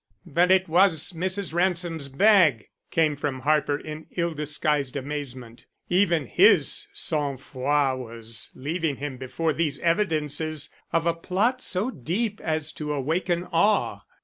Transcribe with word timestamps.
"But 0.25 0.49
it 0.49 0.67
was 0.67 1.11
Mrs. 1.11 1.53
Ransom's 1.53 2.07
bag," 2.07 2.69
came 2.89 3.15
from 3.15 3.41
Harper 3.41 3.77
in 3.77 4.07
ill 4.15 4.33
disguised 4.33 4.95
amazement. 4.95 5.67
Even 5.89 6.25
his 6.25 6.87
sang 6.91 7.37
froid 7.37 7.99
was 7.99 8.49
leaving 8.55 8.95
him 8.95 9.17
before 9.17 9.53
these 9.53 9.77
evidences 9.77 10.71
of 10.91 11.05
a 11.05 11.13
plot 11.13 11.61
so 11.61 11.91
deep 11.91 12.39
as 12.41 12.73
to 12.73 12.91
awaken 12.91 13.43
awe. 13.53 13.99